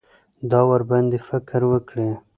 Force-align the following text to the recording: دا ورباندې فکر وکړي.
دا 0.51 0.59
ورباندې 0.69 1.19
فکر 1.27 1.61
وکړي. 1.71 2.09